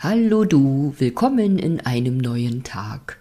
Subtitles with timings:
[0.00, 3.18] Hallo du, willkommen in einem neuen Tag.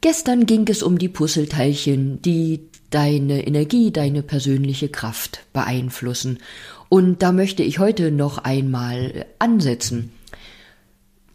[0.00, 6.40] Gestern ging es um die Puzzleteilchen, die deine Energie, deine persönliche Kraft beeinflussen.
[6.88, 10.10] Und da möchte ich heute noch einmal ansetzen.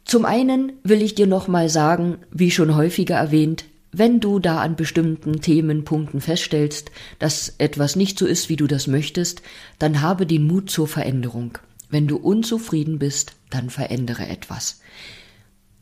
[0.04, 3.64] Zum einen will ich dir noch mal sagen, wie schon häufiger erwähnt,
[3.94, 8.88] wenn du da an bestimmten Themenpunkten feststellst, dass etwas nicht so ist, wie du das
[8.88, 9.44] möchtest,
[9.80, 11.58] dann habe den Mut zur Veränderung.
[11.90, 14.82] Wenn du unzufrieden bist, dann verändere etwas.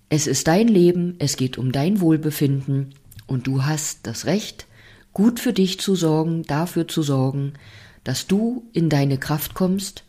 [0.09, 2.95] Es ist dein Leben, es geht um dein Wohlbefinden
[3.27, 4.67] und du hast das Recht,
[5.13, 7.53] gut für dich zu sorgen, dafür zu sorgen,
[8.03, 10.03] dass du in deine Kraft kommst,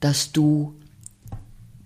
[0.00, 0.74] dass du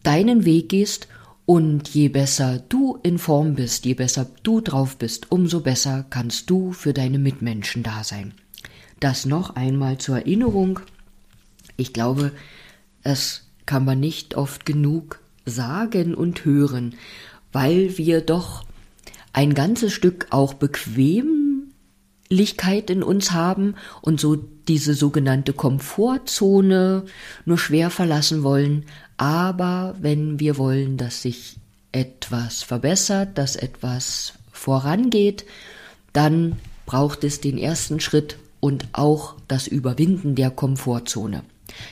[0.03, 1.09] deinen Weg gehst
[1.47, 6.49] und je besser du in Form bist, je besser du drauf bist, umso besser kannst
[6.51, 8.35] du für deine Mitmenschen da sein.
[9.01, 10.81] Das noch einmal zur Erinnerung.
[11.77, 12.33] Ich glaube,
[13.03, 16.95] es kann man nicht oft genug sagen und hören,
[17.53, 18.65] weil wir doch
[19.33, 27.05] ein ganzes Stück auch Bequemlichkeit in uns haben und so diese sogenannte Komfortzone
[27.45, 28.87] nur schwer verlassen wollen.
[29.17, 31.57] Aber wenn wir wollen, dass sich
[31.93, 35.45] etwas verbessert, dass etwas vorangeht,
[36.13, 41.43] dann braucht es den ersten Schritt und auch das Überwinden der Komfortzone.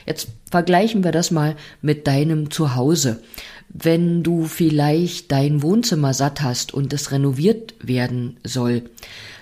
[0.05, 3.21] Jetzt vergleichen wir das mal mit deinem Zuhause.
[3.69, 8.83] Wenn du vielleicht dein Wohnzimmer satt hast und es renoviert werden soll,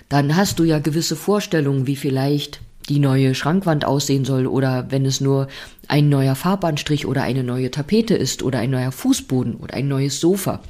[0.08, 5.04] dann hast du ja gewisse Vorstellungen, wie vielleicht die neue Schrankwand aussehen soll oder wenn
[5.04, 5.48] es nur
[5.88, 10.20] ein neuer Farbanstrich oder eine neue Tapete ist oder ein neuer Fußboden oder ein neues
[10.20, 10.62] Sofa.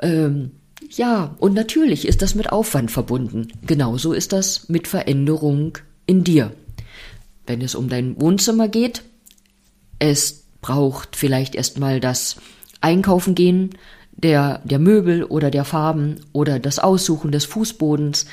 [0.00, 0.52] Ähm,
[0.90, 3.48] ja, und natürlich ist das mit Aufwand verbunden.
[3.66, 6.52] Genauso ist das mit Veränderung in dir
[7.46, 9.02] wenn es um dein Wohnzimmer geht.
[9.98, 12.36] Es braucht vielleicht erstmal das
[12.80, 13.70] Einkaufen gehen
[14.16, 18.26] der, der Möbel oder der Farben oder das Aussuchen des Fußbodens.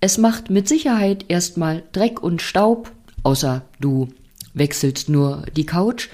[0.00, 4.08] Es macht mit Sicherheit erstmal Dreck und Staub, außer du
[4.54, 6.08] wechselst nur die Couch.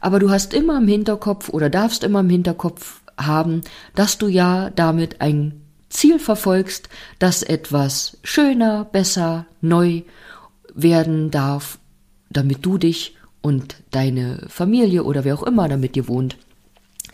[0.00, 3.62] Aber du hast immer im Hinterkopf oder darfst immer im Hinterkopf haben,
[3.94, 10.02] dass du ja damit ein Ziel verfolgst, dass etwas schöner, besser, neu
[10.74, 11.78] werden darf
[12.30, 16.36] damit du dich und deine Familie oder wer auch immer damit dir wohnt,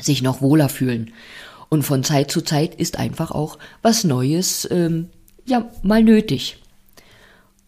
[0.00, 1.12] sich noch wohler fühlen.
[1.68, 5.08] Und von Zeit zu Zeit ist einfach auch was Neues, ähm,
[5.46, 6.58] ja, mal nötig.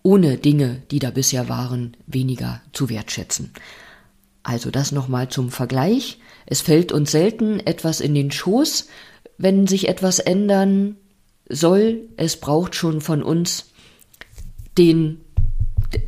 [0.03, 3.50] Ohne Dinge, die da bisher waren, weniger zu wertschätzen.
[4.43, 6.19] Also das nochmal zum Vergleich.
[6.44, 8.88] Es fällt uns selten etwas in den Schoß,
[9.38, 10.97] wenn sich etwas ändern
[11.49, 12.03] soll.
[12.19, 13.71] Es braucht schon von uns
[14.76, 15.22] den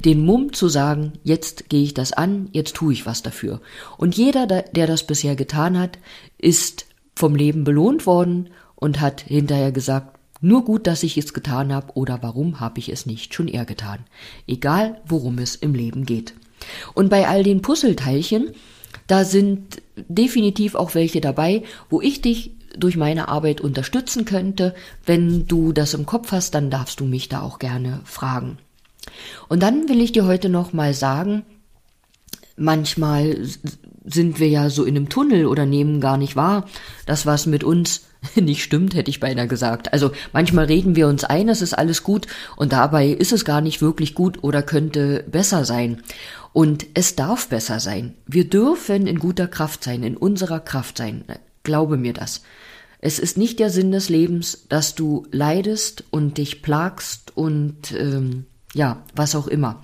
[0.05, 3.61] den Mumm zu sagen, jetzt gehe ich das an, jetzt tue ich was dafür.
[3.99, 5.99] Und jeder, der das bisher getan hat,
[6.39, 11.73] ist vom Leben belohnt worden und hat hinterher gesagt, nur gut, dass ich es getan
[11.73, 14.01] habe oder warum habe ich es nicht schon eher getan.
[14.47, 16.35] Egal, worum es im Leben geht.
[16.95, 18.51] Und bei all den Puzzleteilchen,
[19.07, 24.75] da sind definitiv auch welche dabei, wo ich dich durch meine Arbeit unterstützen könnte.
[25.05, 28.59] Wenn du das im Kopf hast, dann darfst du mich da auch gerne fragen.
[29.49, 31.45] Und dann will ich dir heute noch mal sagen,
[32.57, 33.39] manchmal
[34.05, 36.67] sind wir ja so in einem Tunnel oder nehmen gar nicht wahr,
[37.07, 39.93] dass was mit uns nicht stimmt, hätte ich beinahe gesagt.
[39.93, 43.61] Also manchmal reden wir uns ein, es ist alles gut und dabei ist es gar
[43.61, 46.03] nicht wirklich gut oder könnte besser sein.
[46.53, 48.15] Und es darf besser sein.
[48.27, 51.25] Wir dürfen in guter Kraft sein, in unserer Kraft sein.
[51.65, 52.43] Glaube mir das.
[52.99, 58.47] Es ist nicht der Sinn des Lebens, dass du leidest und dich plagst und ähm,
[58.75, 59.83] ja, was auch immer.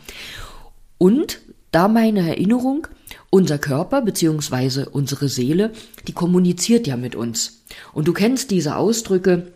[0.99, 2.87] Und da meine Erinnerung,
[3.31, 5.73] unser Körper beziehungsweise unsere Seele,
[6.07, 7.65] die kommuniziert ja mit uns.
[7.93, 9.53] Und du kennst diese Ausdrücke,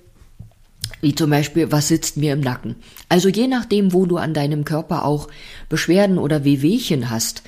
[1.01, 2.77] wie zum Beispiel, was sitzt mir im Nacken?
[3.09, 5.29] Also je nachdem, wo du an deinem Körper auch
[5.69, 7.43] Beschwerden oder Wehwehchen hast,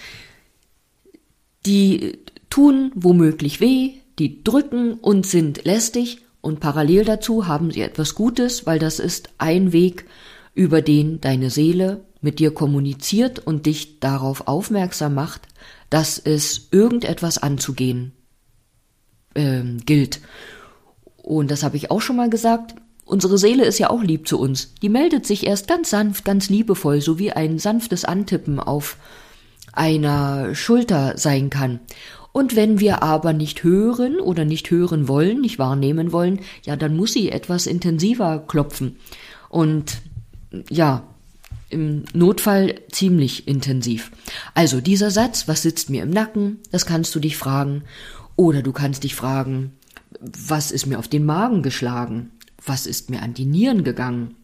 [1.64, 2.18] die
[2.50, 8.66] tun womöglich weh, die drücken und sind lästig und parallel dazu haben sie etwas Gutes,
[8.66, 10.04] weil das ist ein Weg,
[10.54, 15.42] über den deine Seele mit dir kommuniziert und dich darauf aufmerksam macht,
[15.90, 18.12] dass es irgendetwas anzugehen
[19.34, 20.20] ähm, gilt.
[21.16, 22.74] Und das habe ich auch schon mal gesagt.
[23.04, 24.74] Unsere Seele ist ja auch lieb zu uns.
[24.82, 28.96] Die meldet sich erst ganz sanft, ganz liebevoll, so wie ein sanftes Antippen auf
[29.72, 31.80] einer Schulter sein kann.
[32.32, 36.96] Und wenn wir aber nicht hören oder nicht hören wollen, nicht wahrnehmen wollen, ja, dann
[36.96, 38.96] muss sie etwas intensiver klopfen.
[39.48, 40.02] Und
[40.68, 41.04] ja,
[41.70, 44.10] im Notfall ziemlich intensiv.
[44.54, 47.82] Also dieser Satz, was sitzt mir im Nacken, das kannst du dich fragen.
[48.36, 49.72] Oder du kannst dich fragen,
[50.20, 52.30] Was ist mir auf den Magen geschlagen?
[52.64, 54.36] Was ist mir an die Nieren gegangen?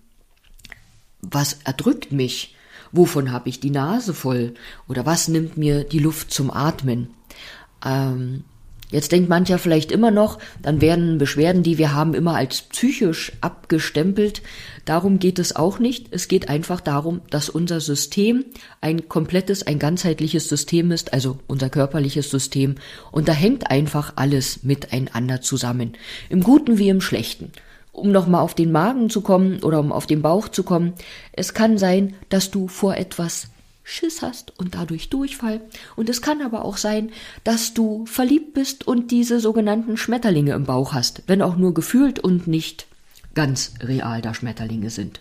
[1.23, 2.55] Was erdrückt mich?
[2.93, 4.55] Wovon habe ich die Nase voll?
[4.89, 7.09] Oder was nimmt mir die Luft zum Atmen?
[7.85, 8.45] Ähm,
[8.95, 13.33] Jetzt denkt mancher vielleicht immer noch, dann werden Beschwerden, die wir haben, immer als psychisch
[13.41, 14.41] abgestempelt.
[14.85, 16.07] Darum geht es auch nicht.
[16.13, 18.45] Es geht einfach darum, dass unser System
[18.81, 22.77] ein komplettes, ein ganzheitliches System ist, also unser körperliches System.
[23.11, 25.95] Und da hängt einfach alles miteinander zusammen.
[26.29, 27.51] Im Guten wie im Schlechten
[27.91, 30.95] um nochmal auf den Magen zu kommen oder um auf den Bauch zu kommen,
[31.33, 33.47] es kann sein, dass du vor etwas
[33.85, 35.61] Schiss hast und dadurch Durchfall.
[35.95, 37.13] Und es kann aber auch sein,
[37.45, 42.19] dass du verliebt bist und diese sogenannten Schmetterlinge im Bauch hast, wenn auch nur gefühlt
[42.19, 42.87] und nicht
[43.35, 45.21] ganz real da Schmetterlinge sind.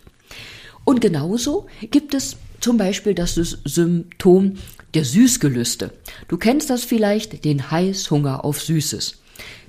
[0.84, 4.54] Und genauso gibt es zum Beispiel das Symptom
[4.94, 5.92] der Süßgelüste.
[6.28, 9.18] Du kennst das vielleicht, den Heißhunger auf Süßes.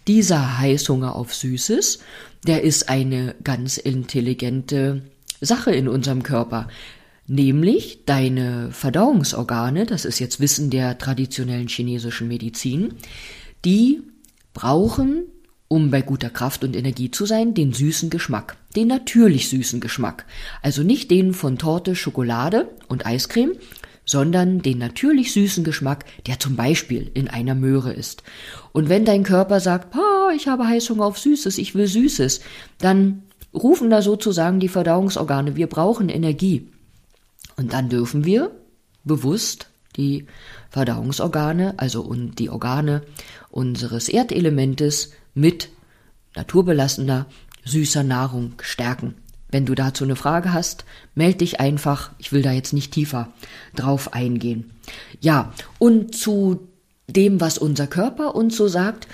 [0.07, 1.99] Dieser Heißhunger auf Süßes,
[2.45, 5.01] der ist eine ganz intelligente
[5.41, 6.69] Sache in unserem Körper.
[7.27, 12.93] Nämlich deine Verdauungsorgane, das ist jetzt Wissen der traditionellen chinesischen Medizin,
[13.63, 14.03] die
[14.53, 15.23] brauchen,
[15.67, 20.25] um bei guter Kraft und Energie zu sein, den süßen Geschmack, den natürlich süßen Geschmack.
[20.61, 23.53] Also nicht den von Torte, Schokolade und Eiscreme,
[24.05, 28.21] sondern den natürlich süßen Geschmack, der zum Beispiel in einer Möhre ist.
[28.71, 32.41] Und wenn dein Körper sagt, oh, ich habe Heißhunger auf Süßes, ich will Süßes,
[32.77, 36.69] dann rufen da sozusagen die Verdauungsorgane, wir brauchen Energie.
[37.57, 38.51] Und dann dürfen wir
[39.03, 40.25] bewusst die
[40.69, 43.03] Verdauungsorgane, also die Organe
[43.49, 45.69] unseres Erdelementes mit
[46.35, 47.27] naturbelassener,
[47.63, 49.15] süßer Nahrung stärken.
[49.49, 52.11] Wenn du dazu eine Frage hast, meld dich einfach.
[52.17, 53.31] Ich will da jetzt nicht tiefer
[53.75, 54.71] drauf eingehen.
[55.21, 56.67] Ja, und zu
[57.07, 59.07] dem, was unser Körper uns so sagt,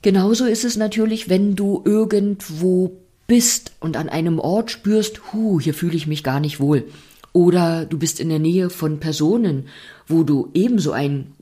[0.00, 5.74] genauso ist es natürlich, wenn du irgendwo bist und an einem Ort spürst, hu, hier
[5.74, 6.84] fühle ich mich gar nicht wohl.
[7.32, 9.68] Oder du bist in der Nähe von Personen,
[10.06, 11.34] wo du ebenso ein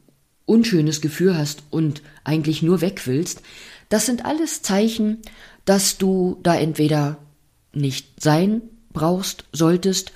[0.45, 3.43] unschönes Gefühl hast und eigentlich nur weg willst.
[3.89, 5.19] Das sind alles Zeichen,
[5.65, 7.19] dass du da entweder
[7.73, 8.63] nicht sein
[8.93, 10.13] brauchst, solltest,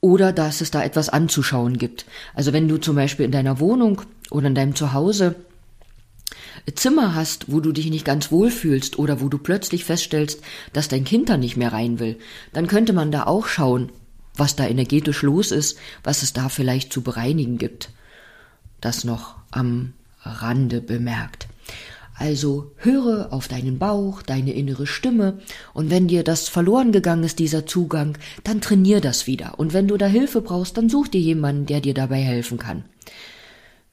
[0.00, 2.06] oder dass es da etwas anzuschauen gibt.
[2.34, 5.36] Also wenn du zum Beispiel in deiner Wohnung oder in deinem Zuhause
[6.74, 10.40] Zimmer hast, wo du dich nicht ganz wohl fühlst oder wo du plötzlich feststellst,
[10.72, 12.18] dass dein Kind da nicht mehr rein will,
[12.52, 13.90] dann könnte man da auch schauen,
[14.36, 17.90] was da energetisch los ist, was es da vielleicht zu bereinigen gibt.
[18.80, 19.92] Das noch am
[20.22, 21.48] Rande bemerkt.
[22.14, 25.40] Also höre auf deinen Bauch, deine innere Stimme,
[25.74, 29.58] und wenn dir das verloren gegangen ist, dieser Zugang, dann trainier das wieder.
[29.58, 32.84] Und wenn du da Hilfe brauchst, dann such dir jemanden, der dir dabei helfen kann.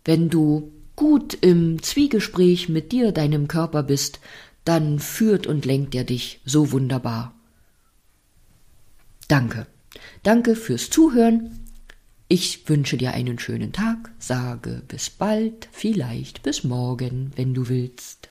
[0.06, 4.20] Wenn du gut im Zwiegespräch mit dir, deinem Körper bist,
[4.66, 7.34] dann führt und lenkt er dich so wunderbar.
[9.28, 9.66] Danke.
[10.24, 11.66] Danke fürs Zuhören.
[12.28, 18.28] Ich wünsche dir einen schönen Tag, sage bis bald, vielleicht bis morgen, wenn du willst.